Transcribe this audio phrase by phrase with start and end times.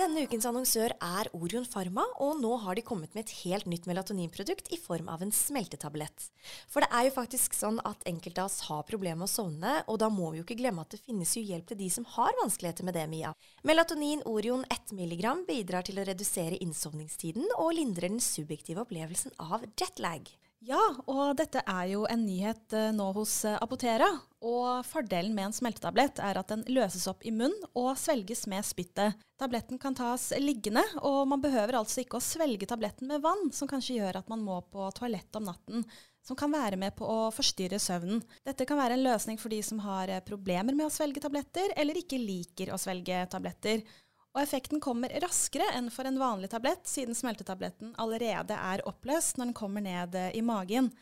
[0.00, 3.84] Denne ukens annonsør er Orion Pharma, og nå har de kommet med et helt nytt
[3.84, 6.30] melatoninprodukt i form av en smeltetablett.
[6.72, 9.74] For det er jo faktisk sånn at enkelte av oss har problemer med å sovne,
[9.92, 12.08] og da må vi jo ikke glemme at det finnes jo hjelp til de som
[12.16, 13.34] har vanskeligheter med det, Mia.
[13.68, 19.68] Melatonin Orion 1 mg bidrar til å redusere innsovningstiden og lindrer den subjektive opplevelsen av
[19.74, 20.32] jetlag.
[20.60, 24.10] Ja, og dette er jo en nyhet eh, nå hos eh, Apotera.
[24.44, 28.66] Og fordelen med en smeltetablett er at den løses opp i munn og svelges med
[28.68, 29.16] spyttet.
[29.40, 33.68] Tabletten kan tas liggende, og man behøver altså ikke å svelge tabletten med vann, som
[33.70, 35.86] kanskje gjør at man må på toalett om natten.
[36.28, 38.20] Som kan være med på å forstyrre søvnen.
[38.44, 41.72] Dette kan være en løsning for de som har eh, problemer med å svelge tabletter,
[41.80, 43.80] eller ikke liker å svelge tabletter.
[44.30, 49.50] Og effekten kommer raskere enn for en vanlig tablett, siden smeltetabletten allerede er oppløst når
[49.50, 50.92] den kommer ned eh, i magen.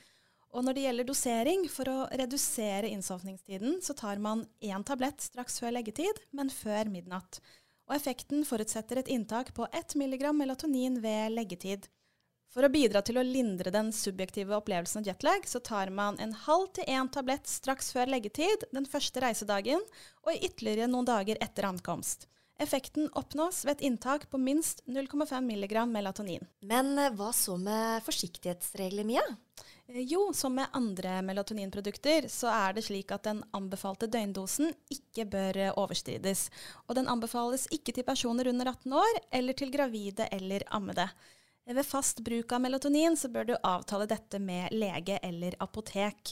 [0.56, 5.60] Og når det gjelder dosering, for å redusere innsovningstiden, så tar man én tablett straks
[5.60, 7.42] før leggetid, men før midnatt.
[7.88, 11.90] Og effekten forutsetter et inntak på 1 mg melatonin ved leggetid.
[12.48, 16.32] For å bidra til å lindre den subjektive opplevelsen av jetlag, så tar man en
[16.46, 19.84] halv til én tablett straks før leggetid den første reisedagen,
[20.24, 22.24] og ytterligere noen dager etter ankomst.
[22.58, 26.46] Effekten oppnås ved et inntak på minst 0,5 mg melatonin.
[26.60, 29.22] Men eh, hva så med forsiktighetsregler, Mia?
[29.86, 35.28] Eh, jo, som med andre melatoninprodukter, så er det slik at den anbefalte døgndosen ikke
[35.30, 36.48] bør eh, overstrides.
[36.88, 41.06] Og den anbefales ikke til personer under 18 år, eller til gravide eller ammede.
[41.68, 46.30] Ved fast bruk av melatonin så bør du avtale dette med lege eller apotek.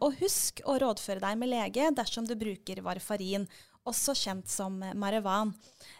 [0.00, 3.44] Og husk å rådføre deg med lege dersom du bruker varfarin
[3.88, 5.54] også kjent som Marevan.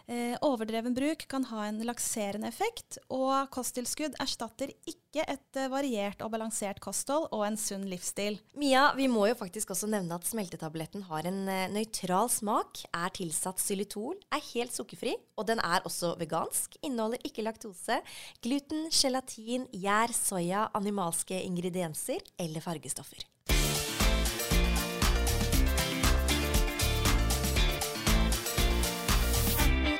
[0.09, 6.23] Eh, overdreven bruk kan ha en lakserende effekt, og kosttilskudd erstatter ikke et eh, variert
[6.25, 8.39] og balansert kosthold og en sunn livsstil.
[8.57, 13.13] Mia, vi må jo faktisk også nevne at smeltetabletten har en eh, nøytral smak, er
[13.13, 16.79] tilsatt xylitol, er helt sukkerfri, og den er også vegansk.
[16.81, 18.01] Inneholder ikke laktose,
[18.41, 23.29] gluten, gelatin, gjær, soya, animalske ingredienser eller fargestoffer.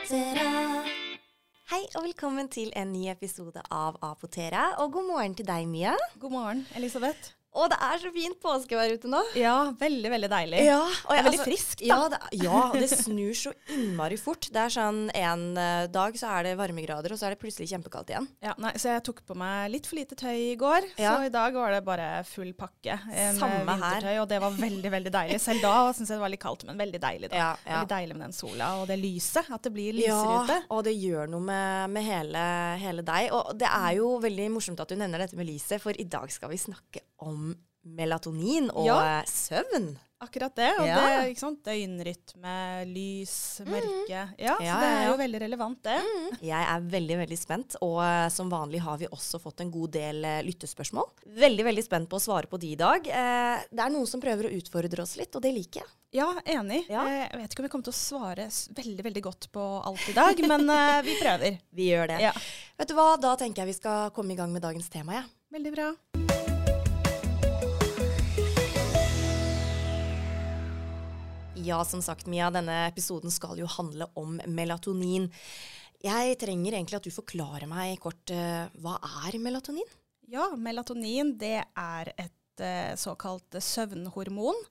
[0.09, 4.63] Hei og velkommen til en ny episode av Apotera.
[4.81, 5.93] Og god morgen til deg, Mia.
[6.17, 7.38] God morgen, Elisabeth.
[7.57, 9.19] Og det er så fint påskevær ute nå.
[9.37, 10.59] Ja, veldig, veldig deilig.
[10.67, 11.87] Ja, og jeg, veldig altså, friskt, da.
[11.89, 14.49] Ja det, ja det, snur så innmari fort.
[14.53, 17.71] Det er sånn en uh, dag så er det varmegrader, og så er det plutselig
[17.71, 18.29] kjempekaldt igjen.
[18.45, 21.15] Ja, nei, Så jeg tok på meg litt for lite tøy i går, ja.
[21.15, 22.99] så i dag var det bare full pakke.
[23.09, 24.09] En, Samme her.
[24.21, 25.41] Og det var veldig, veldig deilig.
[25.41, 27.31] Selv da syns jeg det var litt kaldt, men veldig deilig.
[27.33, 27.41] da.
[27.41, 27.49] Ja.
[27.65, 29.49] Veldig deilig med den sola og det lyset.
[29.49, 30.59] At det blir lysere ute.
[30.61, 32.45] Ja, og det gjør noe med, med hele,
[32.81, 33.33] hele deg.
[33.35, 36.29] Og det er jo veldig morsomt at du nevner dette med lyset, for i dag
[36.33, 37.48] skal vi snakke om
[37.97, 39.01] melatonin og ja.
[39.29, 39.93] søvn.
[40.19, 40.69] Akkurat det.
[40.81, 40.95] Og ja.
[40.99, 41.59] det, ikke sant?
[41.63, 42.55] døgnrytme,
[42.91, 43.85] lys, mørke.
[43.87, 44.09] Mm.
[44.11, 45.95] Ja, ja, så det er jo veldig relevant, det.
[46.03, 46.33] Mm.
[46.43, 47.77] Jeg er veldig, veldig spent.
[47.85, 51.07] Og uh, som vanlig har vi også fått en god del uh, lyttespørsmål.
[51.39, 53.07] Veldig, veldig spent på å svare på de i dag.
[53.07, 55.95] Det er noen som prøver å utfordre oss litt, og det liker jeg.
[56.19, 56.83] Ja, enig.
[56.91, 57.05] Ja.
[57.07, 60.17] Jeg vet ikke om vi kommer til å svare veldig veldig godt på alt i
[60.17, 60.67] dag, men
[61.05, 61.59] vi prøver.
[61.79, 62.19] Vi gjør det.
[62.25, 62.33] Ja.
[62.81, 65.21] Vet du hva, Da tenker jeg vi skal komme i gang med dagens tema.
[65.21, 65.27] Ja.
[65.53, 65.91] Veldig bra.
[71.55, 75.27] Ja, som sagt, Mia, denne episoden skal jo handle om melatonin.
[75.99, 78.95] Jeg trenger egentlig at du forklarer meg kort uh, hva
[79.25, 79.87] er melatonin?
[80.29, 84.61] Ja, melatonin det er et uh, såkalt søvnhormon.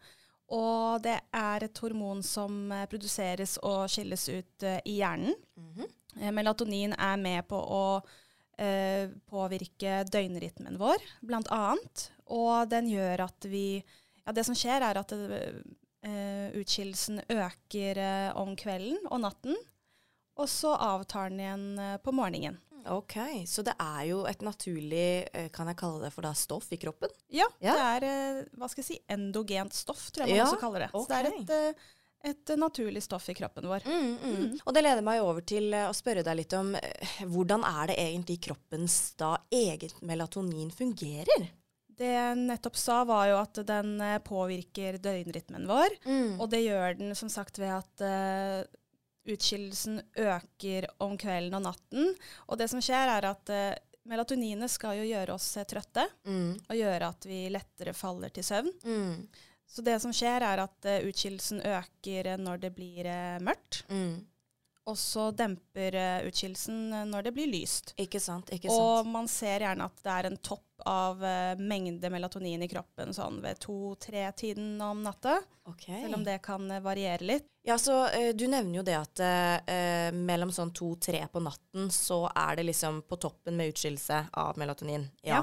[0.54, 5.34] Og det er et hormon som uh, produseres og skilles ut i hjernen.
[5.56, 6.32] Mm -hmm.
[6.32, 8.00] melatonin er med på å
[9.30, 12.10] påvirke døgnrytmen vår, blant annet.
[12.26, 13.84] Og den gjør at vi
[14.26, 15.12] Ja, det som skjer, er at
[16.06, 19.56] Uh, utskillelsen øker eh, om kvelden og natten,
[20.38, 22.60] og så avtar den igjen uh, på morgenen.
[22.88, 23.16] Ok,
[23.50, 27.10] Så det er jo et naturlig, kan jeg kalle det for da, stoff i kroppen?
[27.34, 27.74] Ja, ja.
[27.74, 30.88] det er hva skal jeg si, endogent stoff, tror jeg man ja, også kaller det.
[30.94, 31.02] Okay.
[31.02, 31.82] Så det er et,
[32.30, 33.84] et, naturlig stoff i kroppen vår.
[33.84, 34.38] Mm, mm.
[34.38, 34.56] Mm.
[34.62, 36.70] Og det leder meg over til å spørre deg litt om
[37.26, 41.50] hvordan er det egentlig kroppens da eget melatonin fungerer?
[41.98, 45.96] Det jeg nettopp sa, var jo at den eh, påvirker døgnrytmen vår.
[46.06, 46.36] Mm.
[46.38, 48.62] Og det gjør den som sagt ved at uh,
[49.28, 52.14] utskillelsen øker om kvelden og natten.
[52.46, 53.74] Og det som skjer, er at uh,
[54.08, 56.06] melatoninet skal jo gjøre oss trøtte.
[56.28, 56.54] Mm.
[56.68, 58.70] Og gjøre at vi lettere faller til søvn.
[58.86, 59.26] Mm.
[59.68, 63.10] Så det som skjer, er at uh, utskillelsen øker når det blir
[63.42, 63.82] mørkt.
[63.90, 64.20] Mm.
[64.88, 67.92] Og så demper uh, utskillelsen når det blir lyst.
[68.00, 68.80] Ikke sant, ikke sant.
[68.80, 73.12] Og man ser gjerne at det er en topp av uh, mengde melatonin i kroppen
[73.14, 75.38] sånn ved to-tre-tiden om natta.
[75.68, 76.00] Okay.
[76.04, 77.50] Selv om det kan uh, variere litt.
[77.68, 82.22] Ja, så eh, Du nevner jo det at eh, mellom sånn to-tre på natten så
[82.32, 85.04] er det liksom på toppen med utskillelse av melatonin.
[85.20, 85.42] Ja.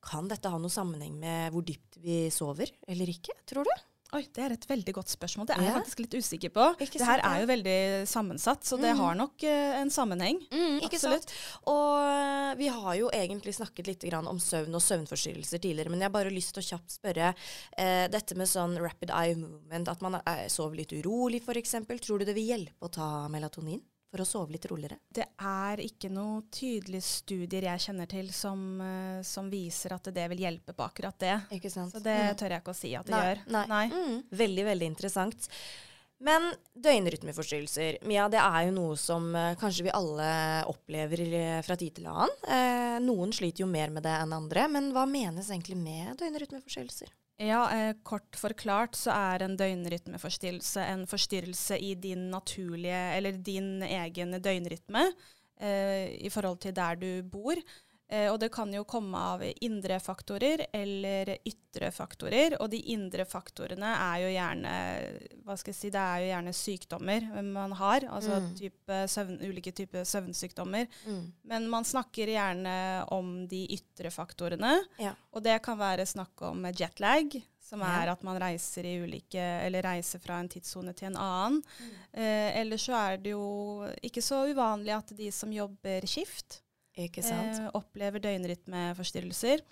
[0.00, 3.74] Kan dette ha noe sammenheng med hvor dypt vi sover eller ikke, tror du?
[4.12, 5.46] Oi, Det er et veldig godt spørsmål.
[5.46, 5.78] Det er jeg Ja.
[5.78, 6.64] faktisk litt usikker på.
[6.78, 8.98] Det her er jo veldig sammensatt, så det Mm.
[8.98, 10.40] har nok uh, en sammenheng.
[10.50, 11.30] ikke Absolutt.
[11.66, 16.00] Og eh, vi har jo egentlig snakket litt grann om søvn og søvnforstyrrelser tidligere, men
[16.00, 17.28] jeg har bare lyst til å kjapt spørre
[17.78, 21.70] uh, dette med sånn rapid eye movement, at man er, sover litt urolig f.eks.
[22.00, 23.80] Tror du det vil hjelpe å ta melatonin
[24.10, 24.98] for å sove litt roligere?
[25.14, 30.28] Det er ikke noen tydelige studier jeg kjenner til som, eh, som viser at det
[30.32, 31.36] vil hjelpe på akkurat det.
[31.58, 31.92] Ikke sant?
[31.94, 32.36] Så det Mm.
[32.36, 33.68] tør jeg ikke å si at det Nei, gjør.
[33.68, 33.86] nei.
[33.88, 34.22] Mm.
[34.30, 35.48] Veldig, veldig interessant.
[36.22, 40.26] Men døgnrytmeforstyrrelser, Mia, det er jo noe som eh, kanskje vi alle
[40.68, 42.28] opplever eh, fra tid til annen.
[42.46, 47.08] Eh, noen sliter jo mer med det enn andre, men hva menes egentlig med døgnrytmeforstyrrelser?
[47.40, 53.80] Ja, eh, Kort forklart så er en døgnrytmeforstyrrelse en forstyrrelse i din naturlige, eller din
[53.86, 55.06] egen døgnrytme
[55.60, 57.56] eh, i forhold til der du bor.
[58.10, 62.56] Eh, og det kan jo komme av indre faktorer eller ytre faktorer.
[62.60, 64.72] Og de indre faktorene er jo gjerne
[65.44, 68.06] hva skal jeg si, det er jo gjerne sykdommer man har.
[68.10, 68.48] Altså Mm.
[68.58, 70.88] type søvn, ulike typer søvnsykdommer.
[71.06, 71.32] Mm.
[71.44, 72.74] Men man snakker gjerne
[73.14, 74.72] om de ytre faktorene.
[74.98, 75.14] Ja.
[75.32, 79.82] Og det kan være snakk om jetlag, som er at man reiser i ulike Eller
[79.86, 81.62] reiser fra en tidssone til en annen.
[81.78, 81.92] Mm.
[82.12, 86.62] Eh, eller så er det jo ikke så uvanlig at de som jobber skift,
[87.74, 89.62] opplever døgnrytmeforstyrrelser.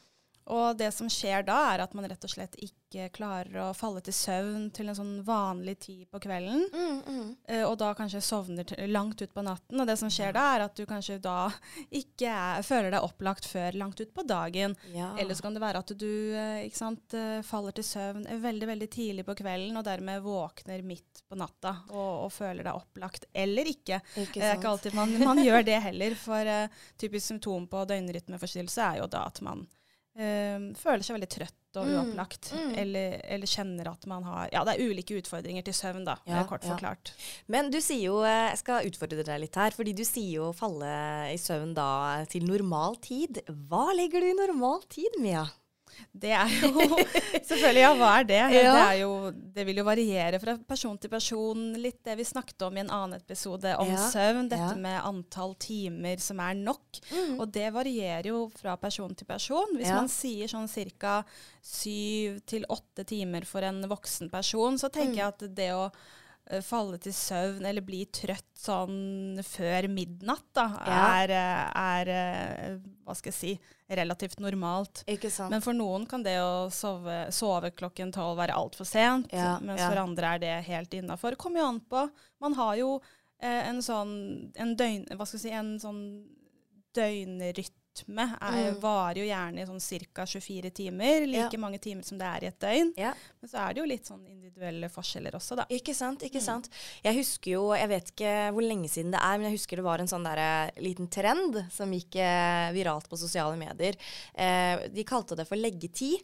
[0.48, 4.00] Og det som skjer da, er at man rett og slett ikke klarer å falle
[4.04, 6.64] til søvn til en sånn vanlig tid på kvelden.
[6.72, 7.26] Mm, mm.
[7.52, 9.76] Eh, og da kanskje sovner langt ut på natten.
[9.76, 11.50] Og det som skjer da, er at du kanskje da
[12.00, 14.76] ikke er, føler deg opplagt før langt ut på dagen.
[14.94, 15.10] Ja.
[15.20, 18.90] Eller så kan det være at du eh, sant, eh, faller til søvn veldig veldig
[18.92, 23.28] tidlig på kvelden, og dermed våkner midt på natta og, og føler deg opplagt.
[23.36, 24.00] Eller ikke.
[24.16, 26.16] Ikke Det er ikke alltid man, man gjør det heller.
[26.18, 29.66] For uh, typisk symptom på døgnrytmeforstyrrelse er jo da at man
[30.18, 32.48] eh, føler seg veldig trøtt og Mm, uopplagt.
[32.56, 32.70] mm.
[32.80, 36.42] Eller, eller kjenner at man har Ja, det er ulike utfordringer til søvn, da, Ja,
[36.48, 36.72] kort ja.
[36.74, 37.12] forklart.
[37.46, 40.52] Men du sier jo, eh, jeg skal utfordre deg litt her, fordi du sier jo
[40.56, 40.88] falle
[41.30, 43.42] i søvn da til normal tid.
[43.68, 45.44] Hva legger du i normal tid, Mia?
[46.12, 46.70] Det er jo
[47.48, 48.38] Selvfølgelig, ja, hva er det?
[48.54, 48.72] Ja.
[48.74, 49.10] Det, er jo,
[49.56, 51.62] det vil jo variere fra person til person.
[51.80, 54.48] Litt det vi snakket om i en annen episode om Ja, søvn.
[54.52, 57.00] Dette med antall timer som er nok.
[57.12, 57.34] Mm.
[57.40, 59.76] Og det varierer jo fra person til person.
[59.78, 60.68] Hvis man sier sånn
[60.98, 61.22] ca.
[61.64, 65.18] syv til åtte timer for en voksen person, så tenker Mm.
[65.18, 65.90] jeg at det å
[66.64, 73.16] falle til søvn eller bli trøtt sånn før midnatt, da, er, eh, er eh, hva
[73.16, 73.52] skal jeg si,
[73.88, 75.02] relativt normalt.
[75.52, 79.80] Men for noen kan det å sove, sove klokken tolv være altfor sent, Ja, mens
[79.80, 79.90] ja.
[79.92, 81.38] for andre er det helt innafor.
[81.40, 82.04] Kommer jo an på.
[82.44, 82.90] Man har jo
[83.40, 84.14] eh, en sånn
[84.56, 86.02] en døgn, hva skal jeg si, en sånn
[86.96, 87.77] døgnrytme.
[88.08, 88.80] Er, Mm.
[88.80, 89.80] Varer jo gjerne i sånn
[90.14, 90.24] ca.
[90.26, 91.58] 24 timer, like Ja.
[91.58, 92.92] mange timer som det er i et døgn.
[92.96, 93.14] Ja.
[93.40, 95.64] Men så er det jo litt sånn individuelle forskjeller også, da.
[95.70, 96.44] Ikke sant, ikke Mm.
[96.44, 96.68] sant.
[97.04, 99.84] Jeg husker jo, jeg vet ikke hvor lenge siden det er, men jeg husker det
[99.84, 103.94] var en sånn der, eh, liten trend som gikk eh, viralt på sosiale medier.
[104.34, 106.22] Eh, de kalte det for leggetid.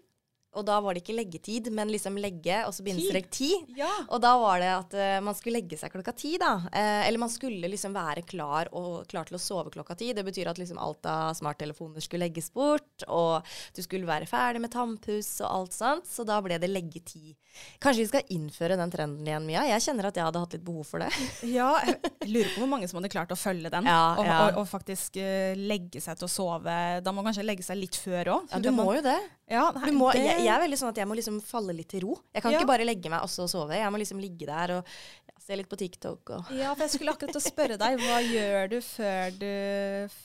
[0.55, 3.51] Og da var det ikke leggetid, men liksom legge, og så bindestrek ti.
[3.79, 3.91] Ja.
[4.09, 6.55] Og da var det at uh, man skulle legge seg klokka ti, da.
[6.69, 10.13] Uh, eller man skulle liksom være klar og klar til å sove klokka ti.
[10.17, 14.63] Det betyr at liksom alt av smarttelefoner skulle legges bort, og du skulle være ferdig
[14.65, 16.09] med tannpuss og alt sånt.
[16.11, 17.35] Så da ble det leggetid.
[17.79, 19.63] Kanskje vi skal innføre den trenden igjen, Mia?
[19.69, 21.11] Jeg kjenner at jeg hadde hatt litt behov for det.
[21.55, 23.87] Ja, jeg lurer på hvor mange som hadde klart å følge den.
[23.87, 24.39] Ja, og, ja.
[24.47, 26.77] og, og faktisk uh, legge seg til å sove.
[27.05, 28.51] Da må man kanskje legge seg litt før òg.
[28.51, 29.19] Ja, du må jo det.
[29.51, 31.75] Ja, nei, Du må, det- jeg, jeg er veldig sånn at jeg må liksom falle
[31.77, 32.17] litt til ro.
[32.35, 32.59] Jeg kan Ja.
[32.61, 33.75] ikke bare legge meg og så sove.
[33.77, 36.91] Jeg må liksom ligge der og ja, se litt på TikTok og Ja, for jeg
[36.95, 39.51] skulle akkurat å spørre deg, hva gjør du før du,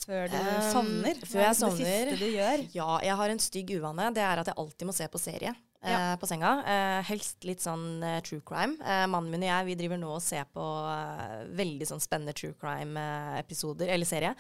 [0.05, 1.15] før du Um, sovner?
[1.25, 2.11] før er Det sovner?
[2.11, 2.67] siste du gjør?
[2.73, 4.13] Ja, jeg har en stygg uvane.
[4.13, 6.15] Det er at jeg alltid må se på serie eh, Ja.
[6.19, 6.51] på senga.
[6.67, 8.75] Eh, helst litt sånn eh, true crime.
[8.83, 12.33] Eh, mannen min og jeg vi driver nå og ser på eh, veldig sånn spennende
[12.35, 14.35] true crime-episoder, eller serie.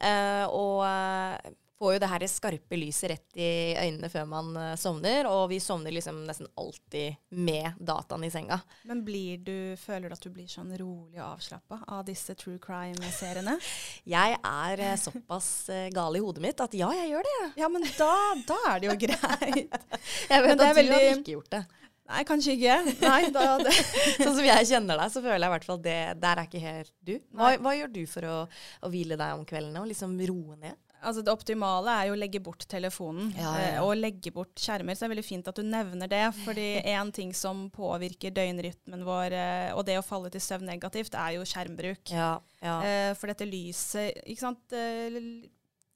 [0.00, 4.74] Eh, og eh, får jo det her skarpe lyset rett i øynene før man eh,
[4.78, 5.26] sovner.
[5.30, 8.60] Og vi sovner liksom nesten alltid med dataen i senga.
[8.88, 12.60] Men blir du, føler du at du blir sånn rolig og avslappa av disse true
[12.62, 13.58] crime-seriene?
[14.16, 17.38] Jeg er eh, såpass eh, gal i hodet mitt at ja, jeg gjør det.
[17.60, 18.12] Ja, men da,
[18.46, 19.86] da er det jo greit.
[20.32, 21.64] Jeg vet at du veldig- hadde ikke gjort det.
[22.12, 22.76] Nei, kanskje ikke.
[23.00, 23.44] Nei, da.
[24.22, 26.62] Sånn som jeg kjenner deg, så føler jeg i hvert fall det der er ikke
[26.62, 27.14] helt du.
[27.32, 28.38] Hva, hva gjør du for å,
[28.82, 30.80] å hvile deg om kveldene og liksom roe ned?
[31.02, 33.72] Altså Det optimale er jo å legge bort telefonen Ja, ja, ja.
[33.76, 34.94] eh, og legge bort skjermer.
[34.94, 36.22] Så det er veldig fint at du nevner det.
[36.44, 41.14] fordi en ting som påvirker døgnrytmen vår, eh, og det å falle til søvn negativt,
[41.18, 42.12] er jo skjermbruk.
[42.86, 44.76] Eh, for dette lyset ikke sant?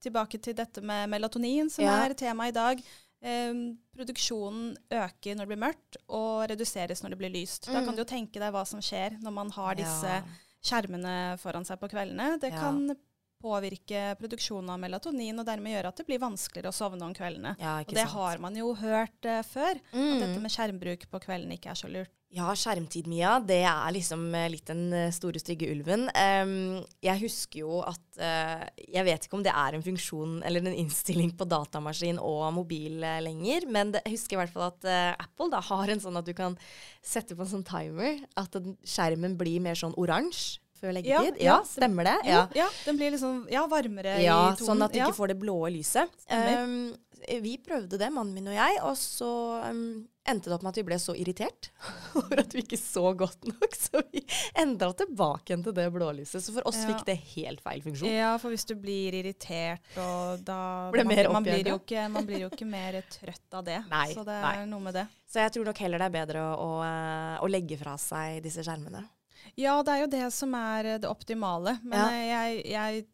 [0.07, 2.83] Tilbake til dette med melatonin, som er tema i dag.
[3.27, 7.65] Um, produksjonen øker når det blir mørkt, og reduseres når det blir lyst.
[7.67, 7.85] Da Mm.
[7.87, 10.23] kan du jo tenke deg hva som skjer når man har disse
[10.63, 12.39] skjermene foran seg på kveldene.
[12.39, 12.95] Det kan
[13.43, 17.57] påvirke produksjonen av melatonin, og dermed gjøre at det blir vanskeligere å sovne om kveldene.
[17.61, 18.16] ja, Og det sant.
[18.16, 20.21] har man jo hørt uh, før, at Mm.
[20.21, 22.11] dette med skjermbruk på kvelden ikke er så lurt.
[22.37, 26.09] Ja, skjermtid, Mia, det er liksom eh, litt den eh, store, stygge ulven.
[26.11, 30.61] Um, jeg husker jo at uh, Jeg vet ikke om det er en funksjon eller
[30.66, 34.66] en innstilling på datamaskin og mobil uh, lenger, men det, jeg husker i hvert fall
[34.73, 36.59] at uh, Apple da har en sånn at du kan
[37.00, 38.19] sette på en sånn timer.
[38.37, 41.40] At den, skjermen blir mer sånn oransje før leggetid.
[41.40, 42.16] Ja, Ja, stemmer det?
[42.28, 42.45] Ja.
[42.56, 44.61] ja, den blir liksom ja, varmere i tonen.
[44.61, 46.12] sånn at du ikke får det blå lyset.
[46.30, 46.95] Um,
[47.26, 49.30] vi prøvde det, mannen min og jeg, og så
[49.66, 51.71] um, endte det opp med at vi ble så irritert
[52.21, 54.23] over at vi ikke så godt nok, så vi
[54.59, 56.45] endra tilbake igjen til det blålyset.
[56.45, 56.90] Så for oss Ja.
[56.92, 58.12] fikk det helt feil funksjon.
[58.12, 60.61] Ja, for hvis du blir irritert, og da
[60.95, 63.80] man, man, blir ikke, man blir jo ikke mer trøtt av det.
[63.97, 64.54] Nei, så det nei.
[64.61, 65.06] er noe med det.
[65.26, 68.42] Så jeg tror nok heller det er bedre å, å, eh, å legge fra seg
[68.45, 69.02] disse skjermene.
[69.57, 71.79] Ja, det er jo det som er eh, det optimale.
[71.83, 72.09] Men Ja.
[72.11, 73.07] eh, jeg,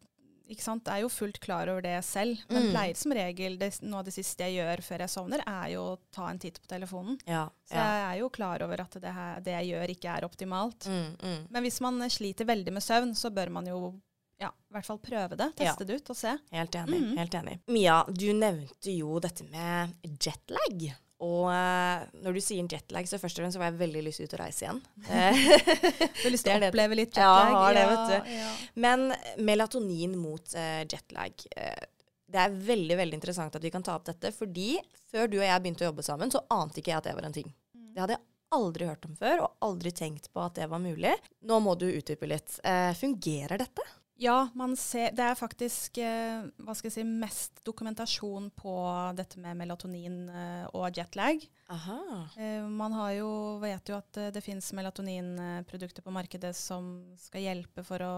[0.49, 2.37] jeg sant, er jo fullt klar over det selv.
[2.49, 2.71] Men Mm.
[2.73, 5.81] pleier som regel, det, noe av det siste jeg gjør før jeg sovner, er jo
[5.95, 7.17] å ta en titt på telefonen.
[7.25, 7.83] Ja, Så ja.
[7.83, 10.85] jeg er jo klar over at det, her, det jeg gjør, ikke er optimalt.
[10.85, 11.47] Mm, mm.
[11.49, 13.93] Men hvis man sliter veldig med søvn, så bør man jo
[14.39, 15.55] ja, i hvert fall prøve det.
[15.55, 16.37] Teste det ut og se.
[16.51, 16.99] Helt enig.
[17.01, 17.17] Mhm.
[17.17, 17.59] helt enig.
[17.67, 20.93] Mia, du nevnte jo dette med jetlag.
[21.23, 24.23] Og uh, når du sier jetlag, så først og fremst så var jeg veldig lyst
[24.25, 24.81] ut å reise igjen.
[25.13, 27.55] Eh, Du har lyst til å oppleve litt Ja, jetlag?
[27.61, 28.35] har det, vet du.
[28.35, 28.51] Ja.
[28.85, 29.05] Men
[29.47, 31.47] melatonin mot uh, jetlag.
[31.55, 31.85] Uh,
[32.33, 34.75] det er veldig veldig interessant at vi kan ta opp dette, fordi
[35.13, 37.27] før du og jeg begynte å jobbe sammen, så ante ikke jeg at det var
[37.29, 37.51] en ting.
[37.93, 38.25] Det hadde jeg
[38.57, 41.13] aldri hørt om før, og aldri tenkt på at det var mulig.
[41.45, 42.55] Nå må du utdype litt.
[42.65, 43.85] Eh, fungerer dette?
[44.23, 48.73] Ja, man ser, det er faktisk eh, hva skal jeg si, mest dokumentasjon på
[49.19, 51.43] dette med melatonin eh, og jetlag.
[51.73, 51.99] Aha.
[52.39, 53.29] Eh, man har jo,
[53.63, 58.15] vet jo at det finnes melatoninprodukter på markedet som skal hjelpe for å,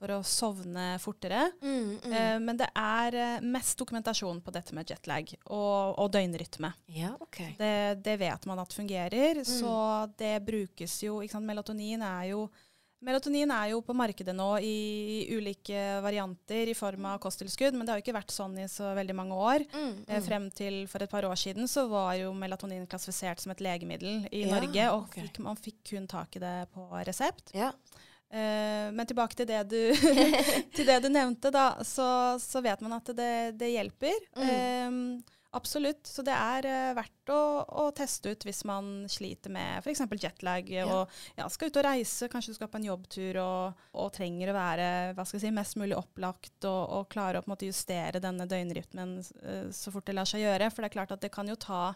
[0.00, 1.50] for å sovne fortere.
[1.62, 2.12] Mm, mm.
[2.16, 6.72] Eh, men det er mest dokumentasjon på dette med jetlag og, og døgnrytme.
[6.96, 7.54] ja, okay.
[7.60, 7.72] Det,
[8.04, 9.46] det vet man at fungerer, Mm.
[9.46, 9.76] så
[10.18, 11.20] det brukes jo?
[11.40, 12.48] Melatonin er jo
[13.00, 17.94] Melatonin er jo på markedet nå i ulike varianter i form av kosttilskudd, men det
[17.94, 19.64] har jo ikke vært sånn i så veldig mange år.
[19.72, 20.26] Mm, Eh, mm.
[20.26, 24.26] Frem til for et par år siden så var jo melatonin klassifisert som et legemiddel
[24.30, 25.24] i Ja, Norge, og okay.
[25.26, 27.54] fikk, man fikk kun tak i det på resept.
[27.56, 27.72] Ja.
[28.30, 29.80] Uh, men tilbake til det du,
[30.76, 34.28] til det du nevnte, da, så, så vet man at det, det hjelper.
[34.36, 34.50] Mm.
[34.50, 36.06] Eh, absolutt.
[36.06, 37.40] Så det er uh, verdt å,
[37.82, 40.02] å teste ut hvis man sliter med f.eks.
[40.20, 40.86] jetlag Ja.
[40.86, 44.52] og ja, skal ut og reise, kanskje du skal på en jobbtur og, og trenger
[44.52, 48.22] å være hva skal jeg si, mest mulig opplagt og, og klare å måte justere
[48.22, 50.70] denne døgnrytmen uh, så fort det lar seg gjøre.
[50.70, 51.94] For det er klart at det kan jo ta,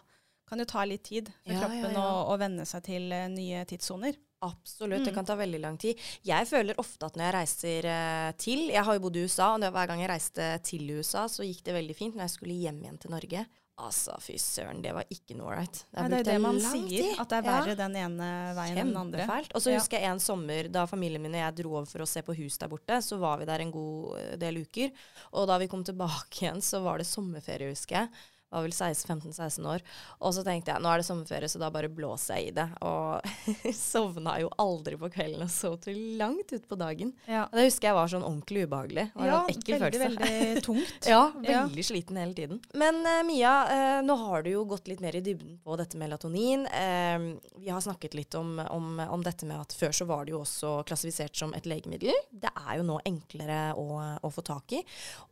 [0.49, 4.19] kan jo ta litt tid for Ja, kroppen å venne seg til uh, nye tidssoner.
[4.45, 5.15] Absolutt, det Mm.
[5.19, 5.97] kan ta veldig lang tid.
[6.23, 9.53] Jeg føler ofte at når jeg reiser eh, til Jeg har jo bodd i USA,
[9.55, 12.15] og hver gang jeg reiste til USA, så gikk det veldig fint.
[12.15, 13.45] Når jeg skulle hjem igjen til Norge
[13.77, 15.81] Altså, fy søren, det var ikke noe ålreit.
[15.91, 17.75] Det er jo det man sier, at det er verre Ja.
[17.75, 19.25] den ene veien enn den andre.
[19.53, 22.07] Og så husker jeg en sommer da familien min og jeg dro over for å
[22.07, 22.95] se på hus der borte.
[23.03, 24.93] Så var vi der en god eh, del uker.
[25.33, 28.09] Og da vi kom tilbake igjen, så var det sommerferie, husker jeg.
[28.53, 29.81] Var vel 15-16 år.
[30.21, 32.67] Og så tenkte jeg nå er det sommerferie, så da bare blåser jeg i det.
[32.85, 33.25] Og
[33.75, 37.11] sovna jo aldri på kvelden og sov til langt utpå dagen.
[37.27, 39.07] Ja, Og det husker jeg var sånn ordentlig ubehagelig.
[39.15, 40.29] Var ja en ekkel veldig, følelse.
[40.29, 41.09] veldig tungt.
[41.09, 41.63] Ja, Ja.
[41.65, 42.61] veldig sliten hele tiden.
[42.77, 45.97] Men uh, Mia, uh, nå har du jo gått litt mer i dybden på dette
[45.97, 46.67] med melatonin.
[46.69, 50.35] Uh, vi har snakket litt om, om, om dette med at før så var det
[50.35, 52.13] jo også klassifisert som et legemiddel.
[52.31, 53.87] Det er jo nå enklere å,
[54.21, 54.83] å få tak i.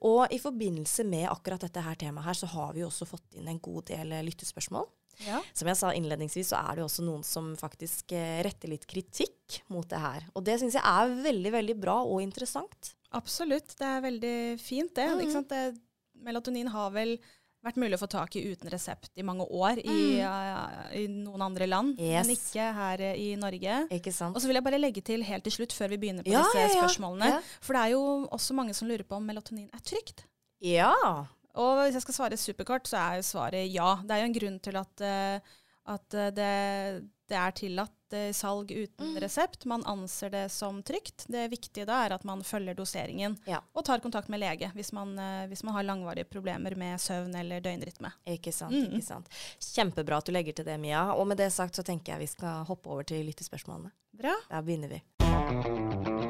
[0.09, 3.37] Og i forbindelse med akkurat dette her temaet her, så har vi jo også fått
[3.39, 4.89] inn en god del eh, lyttespørsmål.
[5.27, 5.39] Ja.
[5.53, 8.87] Som jeg sa innledningsvis, så er det jo også noen som faktisk eh, retter litt
[8.89, 10.25] kritikk mot det her.
[10.33, 12.95] Og det syns jeg er veldig, veldig bra og interessant.
[13.13, 13.75] Absolutt.
[13.77, 15.05] Det er veldig fint, det.
[15.13, 15.45] Mm.
[15.51, 15.63] Det.
[16.25, 17.13] Melatonin har vel
[17.63, 21.45] vært mulig å få tak i uten resept i mange år i, uh, i noen
[21.45, 22.03] andre land, Mm.
[22.09, 22.25] Yes.
[22.27, 23.77] men ikke her uh, i Norge.
[23.95, 24.35] Ikke sant?
[24.35, 26.41] Og så vil jeg bare legge til helt til slutt, før vi begynner på Ja,
[26.43, 26.81] disse ja, ja.
[26.81, 27.37] spørsmålene.
[27.63, 28.01] For det er jo
[28.35, 30.25] også mange som lurer på om melatonin er trygt.
[30.59, 30.91] Ja.
[31.55, 33.95] Og hvis jeg skal svare superkort, så er jo svaret ja.
[34.03, 35.39] Det er jo en grunn til at, eh,
[35.93, 36.51] at eh, det,
[37.29, 39.19] det er tillatt eh, salg uten Mm.
[39.21, 39.65] resept.
[39.69, 41.25] Man anser det som trygt.
[41.27, 43.59] Det viktige da er at man følger doseringen Ja.
[43.75, 45.13] og tar kontakt med lege hvis man,
[45.49, 48.11] hvis man har langvarige problemer med søvn eller døgnrytme.
[48.27, 48.93] Ikke sant, Mm.
[48.97, 49.29] ikke sant.
[49.59, 51.11] Kjempebra at du legger til det, Mia.
[51.13, 53.91] Og med det sagt så tenker jeg vi skal hoppe over til lyttespørsmålene.
[54.13, 54.33] Bra.
[54.49, 56.22] Da begynner vi.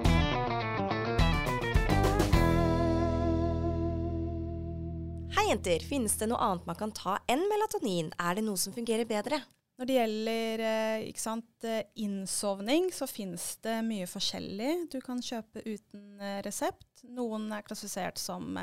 [5.33, 5.81] Hei, jenter.
[5.81, 8.11] Finnes det noe annet man kan ta enn melatonin?
[8.21, 9.39] Er det noe som fungerer bedre?
[9.81, 15.63] Når det gjelder eh, sant, eh, innsovning, så finnes det mye forskjellig du kan kjøpe
[15.65, 16.85] uten eh, resept.
[17.09, 18.53] Noen er klassifisert som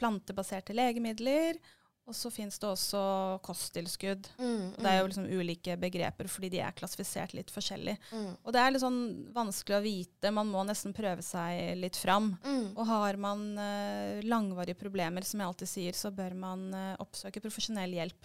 [0.00, 1.60] plantebaserte legemidler,
[2.08, 3.00] og så finnes det også
[3.44, 4.28] kosttilskudd.
[4.40, 7.98] Mm, Det er jo liksom ulike begreper fordi de er klassifisert litt forskjellig.
[8.10, 9.00] mm, Og det er litt sånn
[9.34, 12.36] vanskelig å vite, man må nesten prøve seg litt fram.
[12.44, 12.70] mm.
[12.78, 17.42] Og har man uh, langvarige problemer, som jeg alltid sier, så bør man uh, oppsøke
[17.44, 18.24] profesjonell hjelp.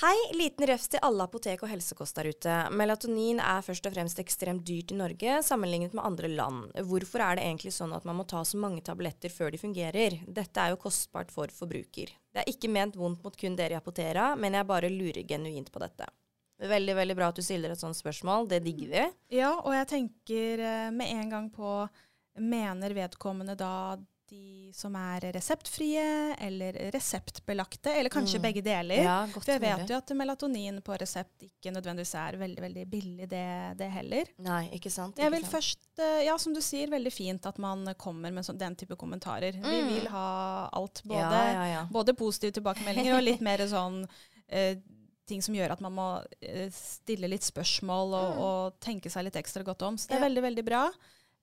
[0.00, 2.52] Hei, liten refs til alle apotek og helsekost der ute.
[2.72, 6.70] Melatonin er først og fremst ekstremt dyrt i Norge sammenlignet med andre land.
[6.88, 10.16] Hvorfor er det egentlig sånn at man må ta så mange tabletter før de fungerer?
[10.24, 12.14] Dette er jo kostbart for forbruker.
[12.32, 15.68] Det er ikke ment vondt mot kun dere i Apotera, men jeg bare lurer genuint
[15.70, 16.08] på dette.
[16.72, 18.48] Veldig, veldig bra at du stiller et sånt spørsmål.
[18.48, 19.04] Det digger vi.
[19.36, 21.82] Ja, og jeg tenker eh, med en gang på
[22.40, 23.98] Mener vedkommende da
[24.32, 26.02] de som er reseptfrie
[26.40, 28.42] eller reseptbelagte, eller kanskje Mm.
[28.46, 29.02] begge deler?
[29.04, 33.28] Ja, For jeg vet jo at melatonin på resept ikke nødvendigvis er veldig veldig billig,
[33.28, 34.24] det, det heller.
[34.38, 35.16] Nei, ikke sant.
[35.20, 35.52] Jeg ikke vil sant.
[35.52, 38.96] først, eh, ja som du sier, veldig fint at man kommer med så, den type
[38.96, 39.52] kommentarer.
[39.52, 39.88] Vi Mm.
[39.94, 41.20] vil ha alt, både,
[41.52, 44.06] ja, ja, både positive tilbakemeldinger og litt mer sånn
[44.48, 44.76] eh,
[45.26, 46.08] ting som gjør at man må
[46.42, 48.40] eh, stille litt spørsmål og, Mm.
[48.40, 49.96] og tenke seg litt ekstra godt om.
[49.96, 50.90] Så det er veldig, veldig bra.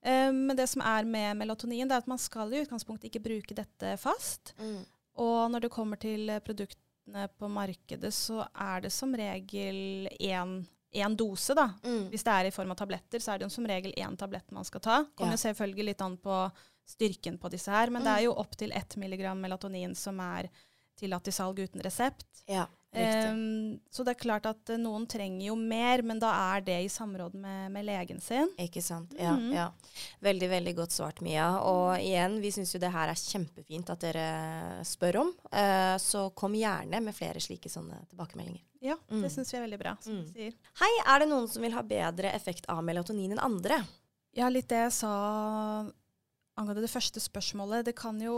[0.06, 3.24] Eh, men det som er med melatonin, det er at man skal i utgangspunktet ikke
[3.25, 4.53] bruke dette fast.
[4.60, 4.86] Mm.
[5.20, 11.53] Og når det kommer til produktene på markedet, så er det som regel én dose,
[11.53, 11.68] da.
[11.84, 12.08] Mm.
[12.10, 14.63] Hvis det er i form av tabletter, så er det som regel én tablett man
[14.65, 14.98] skal ta.
[15.15, 15.44] Kommer Ja.
[15.51, 16.51] selvfølgelig litt an på
[16.88, 18.18] styrken på disse her, men det Mm.
[18.18, 20.50] er jo opptil ett milligram melatonin som er
[20.98, 22.25] tillatt i salg uten resept.
[22.48, 22.65] Ja,
[22.98, 26.77] Ehm, så det er klart at eh, noen trenger jo mer, men da er det
[26.86, 28.50] i samråd med, med legen sin.
[28.58, 29.13] Ikke sant.
[29.19, 29.51] Ja, mm.
[29.53, 29.67] ja.
[30.25, 31.51] Veldig, veldig godt svart, Mia.
[31.62, 34.25] Og igjen, vi syns jo det her er kjempefint at dere
[34.89, 35.29] spør om.
[35.54, 38.65] Uh, så kom gjerne med flere slike sånne tilbakemeldinger.
[38.82, 39.21] Ja, Mm.
[39.25, 40.23] det syns vi er veldig bra, som Mm.
[40.25, 40.54] du sier.
[40.80, 43.82] Hei, er det noen som vil ha bedre effekt av melatonin enn andre?
[44.34, 45.84] Ja, litt det jeg sa
[46.60, 47.86] angående det første spørsmålet.
[47.88, 48.36] Det kan jo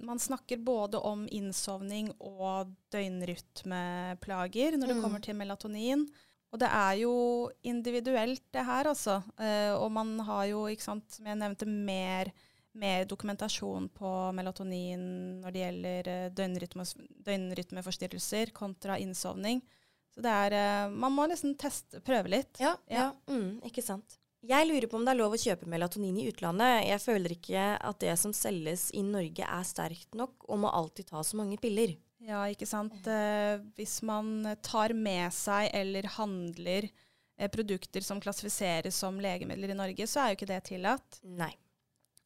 [0.00, 2.72] Man snakker både om innsovning og
[3.58, 5.02] døgnrytmeplager når det Mm.
[5.02, 6.06] kommer til melatonin.
[6.50, 9.22] Og det er jo individuelt, det her, altså.
[9.38, 12.32] Eh, og man har jo, ikke sant, som jeg nevnte, mer,
[12.74, 16.84] mer dokumentasjon på melatonin når det gjelder eh, døgnrytme,
[17.24, 19.60] døgnrytmeforstyrrelser kontra innsovning.
[20.14, 20.52] Så det er
[20.86, 22.56] eh, Man må liksom teste, prøve litt.
[22.58, 23.12] Ja, ja.
[23.12, 23.12] Ja.
[23.28, 24.16] Mm, ikke sant.
[24.48, 26.86] Jeg lurer på om det er lov å kjøpe melatonin i utlandet.
[26.88, 31.10] Jeg føler ikke at det som selges i Norge er sterkt nok, og må alltid
[31.10, 31.92] ta så mange piller.
[32.24, 32.96] Ja, ikke sant.
[33.06, 39.78] Eh, hvis man tar med seg eller handler eh, produkter som klassifiseres som legemidler i
[39.78, 41.20] Norge, så er jo ikke det tillatt.
[41.28, 41.52] Nei.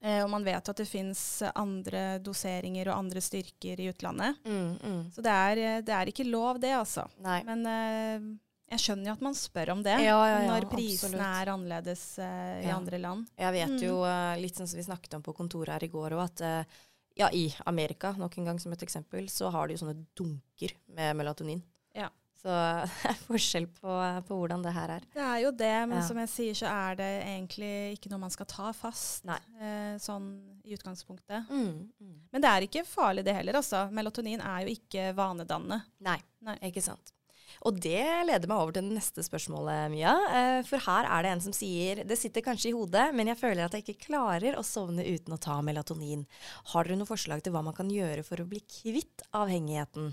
[0.03, 4.39] Eh, og man vet at det fins andre doseringer og andre styrker i utlandet.
[4.47, 5.03] Mm, mm.
[5.15, 7.07] Så det er, eh, det er ikke lov, det, altså.
[7.23, 7.39] Nei.
[7.47, 8.33] Men eh,
[8.73, 12.07] jeg skjønner jo at man spør om det Ja, ja, ja, når prisene er annerledes
[12.23, 13.29] uh, i andre land.
[13.39, 16.17] Jeg vet jo uh, litt sånn som vi snakket om på kontoret her i går,
[16.23, 16.81] at uh,
[17.19, 20.73] ja, i Amerika, nok en gang som et eksempel, så har de jo sånne dunker
[20.97, 21.61] med melatonin.
[21.97, 22.09] Ja.
[22.43, 22.51] Så
[22.89, 25.07] det er forskjell på, på hvordan det her er.
[25.15, 28.35] Det er jo det, men som jeg sier, så er det egentlig ikke noe man
[28.35, 30.33] skal ta fast eh, sånn
[30.67, 31.51] i utgangspunktet.
[31.53, 32.17] Mm, mm.
[32.35, 33.85] Men det er ikke farlig det heller, altså.
[33.95, 35.83] Melatonin er jo ikke vanedannende.
[36.03, 36.59] Nei, Nei.
[36.73, 37.15] ikke sant.
[37.63, 40.13] Og det leder meg over til det neste spørsmålet, Mia.
[40.35, 43.39] Eh, For her er det en som sier det sitter kanskje i hodet, men jeg
[43.39, 46.25] føler at jeg ikke klarer å sovne uten å ta melatonin.
[46.73, 50.11] Har dere noe forslag til hva man kan gjøre for å bli kvitt avhengigheten?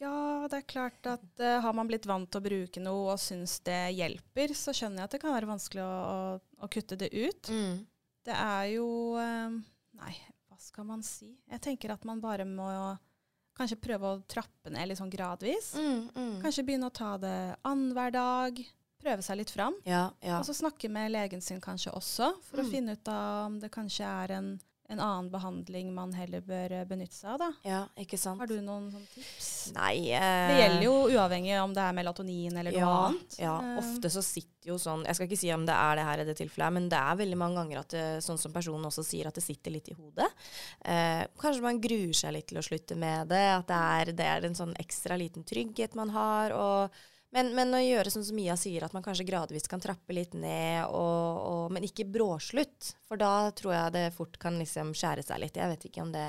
[0.00, 3.20] Ja, det er klart at uh, har man blitt vant til å bruke noe og
[3.22, 6.98] syns det hjelper, så skjønner jeg at det kan være vanskelig å, å, å kutte
[6.98, 7.50] det ut.
[7.50, 7.84] Mm.
[8.26, 9.54] Det er jo uh,
[9.94, 10.14] Nei,
[10.50, 11.28] hva skal man si?
[11.50, 12.66] Jeg tenker at man bare må
[13.56, 15.74] kanskje prøve å trappe ned litt sånn gradvis.
[15.78, 16.32] Mm, mm.
[16.42, 18.58] Kanskje begynne å ta det annenhver dag.
[19.04, 19.74] Prøve seg litt fram.
[19.84, 20.38] Ja, ja.
[20.38, 22.70] Og så snakke med legen sin kanskje også, for å Mm.
[22.72, 24.60] finne ut av om det kanskje er en,
[24.92, 27.38] en annen behandling man heller bør eh, benytte seg av.
[27.40, 27.50] da.
[27.64, 28.40] ja, ikke sant.
[28.42, 29.50] Har du noen tips?
[29.74, 33.38] Nei eh, Det gjelder jo uavhengig om det er melatonin eller noe ja, annet.
[33.40, 36.04] Ja, Eh, ofte så sitter jo sånn Jeg skal ikke si om det er det
[36.08, 38.88] her i det tilfellet, men det er veldig mange ganger at det, sånn som personen
[38.88, 40.28] også sier, at det sitter litt i hodet.
[40.84, 44.30] Eh, kanskje man gruer seg litt til å slutte med det, at det er, det
[44.30, 46.56] er en sånn ekstra liten trygghet man har.
[46.56, 47.02] og
[47.34, 50.36] Men, men å gjøre sånn som Mia sier, at man kanskje gradvis kan trappe litt
[50.38, 52.92] ned, og, og, men ikke bråslutt.
[53.08, 55.58] For da tror jeg det fort kan liksom skjære seg litt.
[55.58, 56.28] Jeg vet ikke om det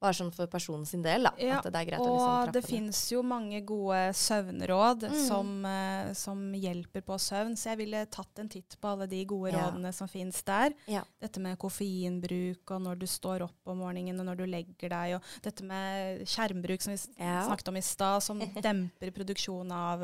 [0.00, 1.30] bare sånn for personen sin del, da.
[1.38, 5.26] Ja, at det er greit å og liksom det fins jo mange gode søvnråd Mm.
[5.28, 9.24] som, uh, som hjelper på søvn, så jeg ville tatt en titt på alle de
[9.26, 9.70] gode Ja.
[9.70, 10.72] rådene som fins der.
[10.88, 11.02] Ja.
[11.20, 15.14] Dette med koffeinbruk, og når du står opp om morgenen, og når du legger deg,
[15.16, 20.02] og dette med skjermbruk, som vi snakket om i stad, som demper produksjonen av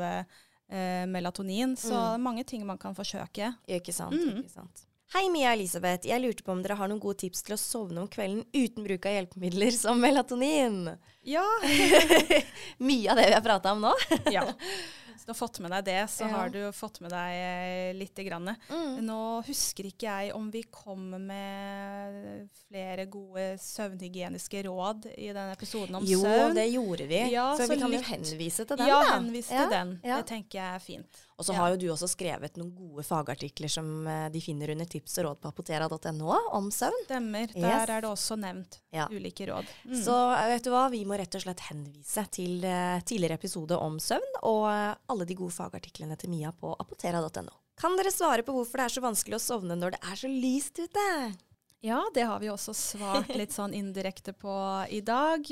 [0.69, 1.75] eh, melatonin.
[1.77, 2.21] Så Mm.
[2.21, 3.55] mange ting man kan forsøke.
[3.67, 4.43] Ikke sant, Mm.
[4.43, 4.85] ikke sant.
[5.13, 6.03] Hei, Mia Elisabeth.
[6.07, 8.83] Jeg lurte på om dere har noen gode tips til å sovne om kvelden uten
[8.83, 10.81] bruk av hjelpemidler som melatonin?
[11.27, 11.45] Ja,
[12.87, 13.93] Mye av det vi har prata om nå.
[14.35, 14.43] ja.
[15.13, 16.33] Hvis du har fått med deg det, så Ja.
[16.35, 18.51] har du fått med deg eh, lite grann.
[18.69, 18.99] Mm.
[19.07, 26.01] Nå husker ikke jeg om vi kom med flere gode søvnhygieniske råd i den episoden
[26.01, 26.53] om Jo, søvn.
[26.59, 27.23] det gjorde vi.
[27.31, 29.15] Ja, så, så vi kan jo henvise til den, ja, da.
[29.15, 29.95] henvis Ja, til den.
[30.03, 31.23] Det tenker jeg er fint.
[31.37, 31.59] Og så Ja.
[31.59, 35.25] har jo du også skrevet noen gode fagartikler som eh, de finner under tips og
[35.25, 36.97] råd på apotera.no om søvn.
[37.05, 37.47] Stemmer.
[37.53, 37.89] Der Yes.
[37.89, 39.05] er det også nevnt Ja.
[39.07, 39.65] ulike råd.
[39.85, 40.03] Mm.
[40.03, 43.77] Så eh, vet du hva, vi må rett og slett henvise til eh, tidligere episode
[43.77, 44.65] om søvn og
[45.07, 47.53] alle de gode fagartiklene til Mia på apotera.no.
[47.77, 50.27] Kan dere svare på hvorfor det er så vanskelig å sovne når det er så
[50.27, 51.37] lyst ute?
[51.83, 54.49] Ja, det har vi også svart litt sånn indirekte på
[54.89, 55.45] i dag.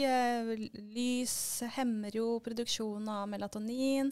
[0.74, 4.10] Lys hemmer jo produksjonen av melatonin,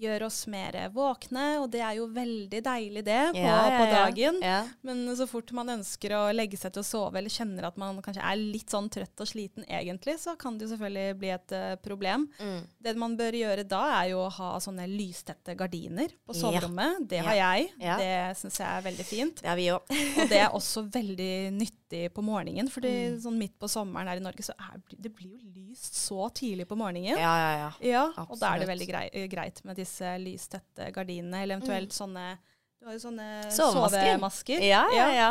[0.00, 4.40] gjør oss mer våkne, og det er jo veldig deilig det på, på dagen.
[4.42, 4.62] Ja.
[4.86, 8.00] Men så fort man ønsker å legge seg til å sove, eller kjenner at man
[8.04, 11.54] kanskje er litt sånn trøtt og sliten egentlig, så kan det jo selvfølgelig bli et
[11.54, 12.26] uh, problem.
[12.40, 12.58] Mm.
[12.88, 16.40] Det man bør gjøre da, er jo å ha sånne lystette gardiner på Ja.
[16.42, 17.06] soverommet.
[17.14, 17.70] Det har jeg.
[17.78, 17.96] Ja.
[18.02, 19.42] Det syns jeg er veldig fint.
[19.44, 19.94] Det har vi òg.
[19.94, 21.83] Og det er også veldig nyttig
[22.14, 23.18] på morgenen, fordi Mm.
[23.24, 26.66] sånn midt på sommeren her i Norge, så er det blir jo lyst så tidlig
[26.70, 27.16] på morgenen.
[27.18, 27.70] Ja, ja, ja.
[27.90, 31.90] Ja, og da er det veldig grei, eh, greit med disse lystette gardinene, eller eventuelt
[31.92, 32.38] sånne
[32.84, 33.50] Du har jo sånne Mm.
[33.50, 34.02] Sovemasker.
[34.04, 34.60] sovemasker.
[34.68, 35.28] Ja, ja, ja.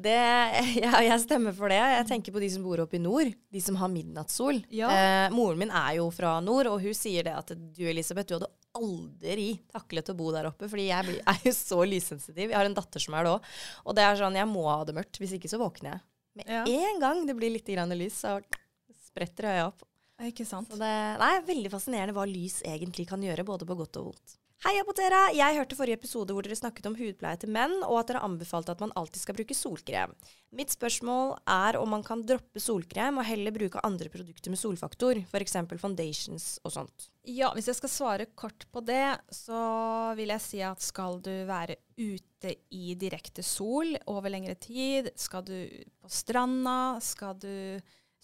[0.00, 0.14] Det,
[0.84, 1.76] ja, jeg stemmer for det.
[1.76, 3.34] Jeg tenker på de som bor oppe i nord.
[3.52, 4.62] De som har midnattssol.
[4.72, 4.88] Ja.
[4.88, 8.38] Eh, moren min er jo fra nord, og hun sier det at du Elisabeth, du
[8.38, 12.50] hadde aldri taklet å bo der oppe, fordi jeg er jo så lyssensitiv.
[12.50, 13.50] Jeg har en datter som er det òg.
[13.86, 16.04] Og det er sånn, jeg må ha det mørkt, hvis ikke så våkner jeg.
[16.36, 16.62] Med Ja.
[16.68, 18.36] en gang det blir litt grann lys, så
[19.08, 19.86] spretter øya opp.
[20.24, 20.68] Ikke sant?
[20.72, 24.36] Så det nei, veldig fascinerende hva lys egentlig kan gjøre, både på godt og vondt.
[24.64, 25.18] Hei, Apotera!
[25.36, 28.72] Jeg hørte forrige episode hvor dere snakket om hudpleie til menn, og at dere anbefalte
[28.72, 30.14] at man alltid skal bruke solkrem.
[30.56, 35.20] Mitt spørsmål er om man kan droppe solkrem og heller bruke andre produkter med solfaktor,
[35.28, 35.58] f.eks.
[35.76, 37.10] foundations og sånt.
[37.28, 39.60] Ja, hvis jeg skal svare kort på det, så
[40.16, 45.44] vil jeg si at skal du være ute i direkte sol over lengre tid, skal
[45.44, 45.58] du
[46.00, 47.52] på stranda, skal du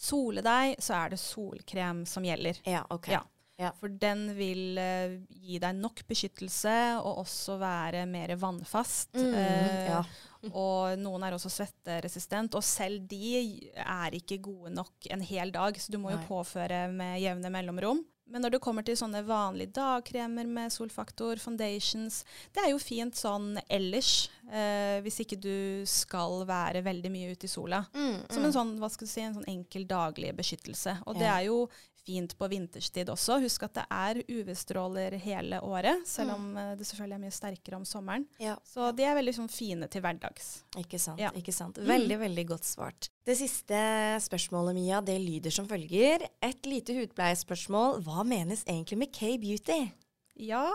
[0.00, 2.64] sole deg, så er det solkrem som gjelder.
[2.64, 3.12] Ja, ok.
[3.18, 3.20] Ja.
[3.62, 3.70] Ja.
[3.78, 9.14] For den vil uh, gi deg nok beskyttelse, og også være mer vannfast.
[9.18, 10.04] Mm, uh, ja.
[10.50, 15.78] Og noen er også svetteresistent, og selv de er ikke gode nok en hel dag,
[15.78, 18.02] så du må jo påføre med jevne mellomrom.
[18.32, 22.22] Men når det kommer til sånne vanlige dagkremer med solfaktor, foundations,
[22.54, 27.48] det er jo fint sånn ellers, eh, hvis ikke du skal være veldig mye ute
[27.48, 27.82] i sola.
[27.92, 31.02] Mm, Som en sånn, hva skal du si, en sånn enkel daglig beskyttelse.
[31.04, 31.66] Og det er jo
[32.06, 33.38] fint på vinterstid også.
[33.44, 37.80] Husk at det er UV-stråler hele året, selv om eh, det selvfølgelig er mye sterkere
[37.80, 38.26] om sommeren.
[38.42, 38.56] ja.
[38.66, 40.52] Så de er veldig sånn fine til hverdags.
[40.80, 41.20] Ikke sant.
[41.20, 41.32] Ja.
[41.32, 41.40] Mm.
[41.42, 41.78] ikke sant.
[41.78, 43.10] Veldig, veldig godt svart.
[43.26, 43.78] Det siste
[44.24, 46.24] spørsmålet, Mia, det lyder som følger.
[46.42, 48.00] Et lite hudpleiespørsmål.
[48.06, 49.82] Hva menes egentlig med K-beauty?
[50.42, 50.66] Ja,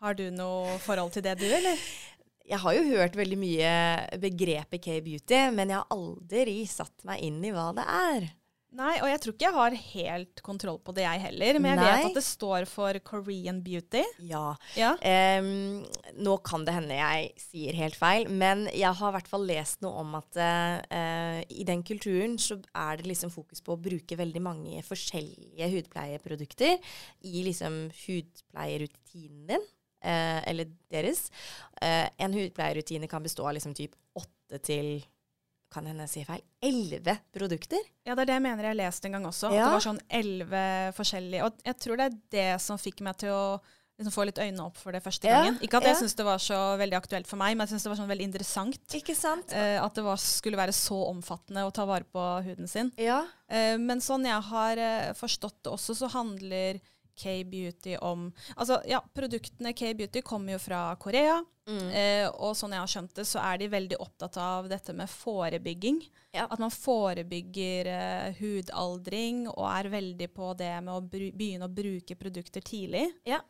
[0.00, 1.76] har du noe forhold til det du, eller?
[2.50, 3.72] Jeg har jo hørt veldig mye
[4.18, 8.26] begrepet K-beauty, men jeg har aldri satt meg inn i hva det er.
[8.78, 11.58] Nei, og jeg tror ikke jeg har helt kontroll på det, jeg heller.
[11.58, 11.88] Men jeg Nei.
[11.90, 14.04] vet at det står for Korean beauty.
[14.28, 14.52] Ja.
[14.78, 14.92] Ja.
[15.40, 15.82] Um,
[16.22, 19.82] nå kan det hende jeg sier helt feil, men jeg har i hvert fall lest
[19.82, 24.18] noe om at uh, i den kulturen så er det liksom fokus på å bruke
[24.20, 26.78] veldig mange forskjellige hudpleieprodukter
[27.26, 29.68] i liksom hudpleierutinen din,
[30.00, 31.26] Uh, eller deres.
[31.76, 35.02] Uh, en hudpleierrutine kan bestå av liksom typ åtte til
[35.70, 37.82] kan hende jeg sier feil, elleve produkter.
[38.06, 39.50] Ja, det er det jeg mener jeg leste en gang også.
[39.50, 40.64] At det var sånn elleve
[40.96, 41.46] forskjellige.
[41.46, 43.44] Og jeg tror det er det som fikk meg til å
[44.00, 45.58] liksom få litt øynene opp for det første Ja, gangen.
[45.60, 46.00] Ikke at jeg ja.
[46.00, 48.28] syns det var så veldig aktuelt for meg, men jeg syns det var sånn veldig
[48.30, 48.80] interessant.
[48.96, 49.52] Ikke sant?
[49.52, 52.88] eh, at det var, skulle være så omfattende å ta vare på huden sin.
[53.00, 53.20] Ja.
[53.52, 56.80] Eh, men sånn jeg har eh, forstått det også, så handler
[57.20, 61.40] K-beauty om Altså, ja, produktene K-beauty kommer jo fra Korea.
[61.70, 61.90] Mm.
[61.94, 65.10] Eh, og sånn jeg har skjønt det, så er de veldig opptatt av dette med
[65.12, 66.00] forebygging.
[66.34, 66.46] Ja.
[66.48, 72.18] At man forebygger eh, hudaldring og er veldig på det med å begynne å bruke
[72.18, 73.06] produkter tidlig.
[73.28, 73.42] Ja.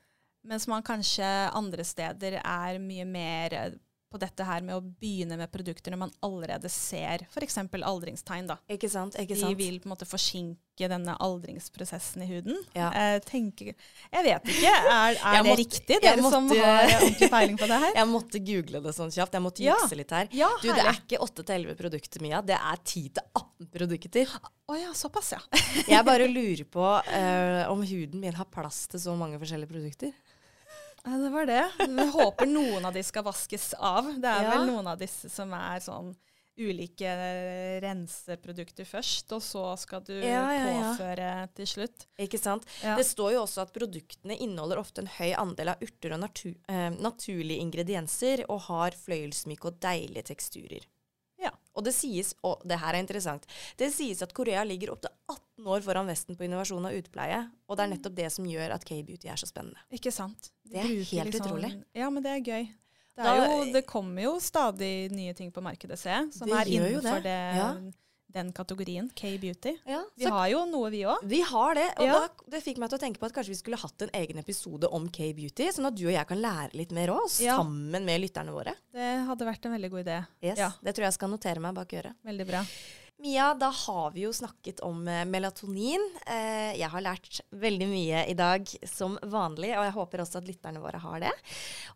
[0.48, 3.78] Mens man kanskje andre steder er mye mer eh,
[4.10, 7.58] på dette her med å begynne med produkter når man allerede ser f.eks.
[7.62, 8.48] aldringstegn.
[8.50, 8.56] da.
[8.68, 9.14] Ikke sant?
[9.14, 9.56] ikke De sant?
[9.58, 12.56] vil på en måte forsinke denne aldringsprosessen i huden.
[12.74, 12.88] Ja.
[12.94, 13.70] Jeg tenker,
[14.10, 15.98] jeg vet ikke, er, er det måtte- riktig?
[16.00, 17.92] dere Dere som har ordentlig peiling på det her?
[18.00, 19.36] Jeg måtte google det sånn kjapt.
[19.38, 19.76] Jeg måtte Ja.
[19.78, 20.28] jukse litt her.
[20.34, 22.40] Ja, Du, Det er ikke 8-11 produkter, Mia.
[22.42, 24.34] Det er 10-18 produkter.
[24.70, 25.40] Å ja, såpass, ja.
[25.86, 30.12] Jeg bare lurer på uh, om huden min har plass til så mange forskjellige produkter.
[31.04, 31.62] Ja, det var det.
[31.88, 34.10] Vi håper noen av de skal vaskes av.
[34.20, 34.50] Det er Ja.
[34.58, 36.14] vel noen av disse som er sånn
[36.60, 37.08] ulike
[37.80, 42.06] renseprodukter først, og så skal du Ja, påføre til slutt.
[42.20, 42.66] Ikke sant?
[42.82, 46.54] Det står jo også at produktene inneholder ofte en høy andel av urter og natur,
[46.68, 50.84] eh, naturlige ingredienser, og har fløyelsmyke og deilige teksturer.
[51.80, 53.46] Og det sies, og det her er interessant,
[53.80, 57.38] det sies at Korea ligger opptil 18 år foran Vesten på innovasjon av utpleie,
[57.68, 59.80] og det er nettopp det som gjør at K-beauty er så spennende.
[59.96, 60.50] Ikke sant?
[60.66, 61.72] De Det er helt helt utrolig.
[61.96, 62.68] Ja, men det er gøy.
[62.68, 66.64] Det, Da- er jo, det kommer jo stadig nye ting på markedet, jeg, som er
[66.68, 67.72] innenfor det, det, ja.
[68.32, 69.76] Den kategorien, K-beauty.
[69.86, 71.18] Ja, Vi har jo noe, vi òg.
[71.24, 72.12] Vi har det, og Ja.
[72.20, 74.38] da, det fikk meg til å tenke på at kanskje vi skulle hatt en egen
[74.38, 77.56] episode om K-beauty, sånn at du og jeg kan lære litt mer òg, Ja.
[77.58, 78.74] sammen med lytterne våre.
[78.92, 80.26] Det hadde vært en veldig god idé.
[80.42, 80.70] Yes, Ja.
[80.82, 82.14] Det tror jeg skal notere meg bak øret.
[82.24, 82.64] Veldig bra.
[83.20, 86.00] Mia, da har vi jo snakket om eh, melatonin.
[86.24, 90.48] Eh, jeg har lært veldig mye i dag som vanlig, og jeg håper også at
[90.48, 91.32] lytterne våre har det.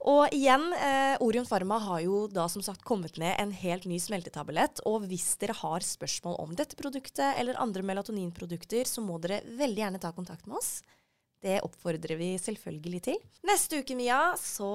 [0.04, 3.96] Og igjen, eh, Orion Pharma har jo da som sagt kommet med en helt ny
[4.04, 4.84] smeltetablett.
[4.84, 9.80] Og hvis dere har spørsmål om dette produktet eller andre melatoninprodukter, så må dere veldig
[9.86, 10.82] gjerne ta kontakt med oss.
[11.40, 13.16] Det oppfordrer vi selvfølgelig til.
[13.48, 14.68] Neste uke, Mia, så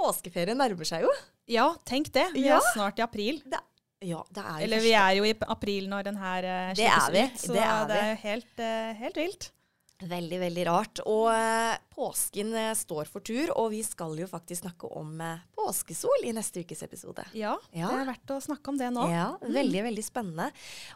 [0.00, 1.12] påskeferie nærmer seg jo.
[1.48, 2.26] Ja, tenk det.
[2.34, 2.56] Vi Ja.
[2.58, 3.42] er snart i april.
[3.44, 3.60] Det,
[4.00, 6.74] ja, det er jo Eller vi er jo i april når den her uh, er
[6.78, 9.52] slippes ut, så det er det er helt, uh, helt vilt.
[9.98, 11.00] Veldig, veldig rart.
[11.10, 15.40] Og eh, påsken eh, står for tur, og vi skal jo faktisk snakke om eh,
[15.58, 17.24] påskesol i neste ukes episode.
[17.34, 17.88] Ja, Ja.
[17.90, 19.08] det er verdt å snakke om det nå.
[19.10, 20.52] Ja, veldig, veldig spennende.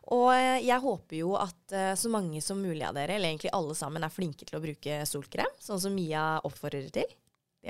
[0.06, 3.50] Og eh, jeg håper jo at eh, så mange som mulig av dere, eller egentlig
[3.58, 7.10] alle sammen, er flinke til å bruke solkrem, sånn som Mia oppfordrer til.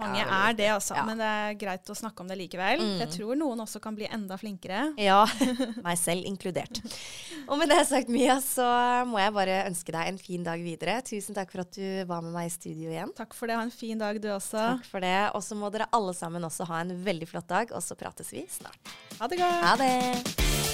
[0.00, 0.94] Mange veldig er det, altså.
[0.96, 1.02] Ja.
[1.04, 2.80] Men det er greit å snakke om det likevel.
[2.80, 2.94] Mm.
[3.02, 4.86] Jeg tror noen også kan bli enda flinkere.
[5.00, 5.20] Ja,
[5.86, 6.80] meg selv inkludert.
[7.44, 8.64] Og med det sagt, Mia, så
[9.10, 10.96] må jeg bare ønske deg en fin dag videre.
[11.04, 13.12] Tusen takk for at du var med meg i studio igjen.
[13.18, 13.58] Takk for det.
[13.60, 14.56] Ha en fin dag, du også.
[14.78, 15.16] Takk for det.
[15.36, 18.32] Og så må dere alle sammen også ha en veldig flott dag, og så prates
[18.32, 18.96] vi snart.
[19.20, 19.66] Ha det godt.
[19.68, 20.71] Ha det!